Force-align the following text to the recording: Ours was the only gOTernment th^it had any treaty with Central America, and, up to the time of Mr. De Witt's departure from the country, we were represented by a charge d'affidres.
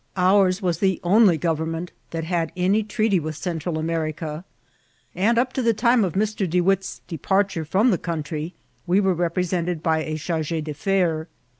Ours 0.17 0.63
was 0.63 0.79
the 0.79 0.99
only 1.03 1.37
gOTernment 1.37 1.89
th^it 2.11 2.23
had 2.23 2.51
any 2.57 2.81
treaty 2.81 3.19
with 3.19 3.35
Central 3.35 3.77
America, 3.77 4.43
and, 5.13 5.37
up 5.37 5.53
to 5.53 5.61
the 5.61 5.75
time 5.75 6.03
of 6.03 6.13
Mr. 6.13 6.49
De 6.49 6.59
Witt's 6.59 7.01
departure 7.07 7.63
from 7.65 7.91
the 7.91 7.99
country, 7.99 8.55
we 8.87 8.99
were 8.99 9.13
represented 9.13 9.83
by 9.83 9.99
a 10.03 10.17
charge 10.17 10.49
d'affidres. 10.49 11.27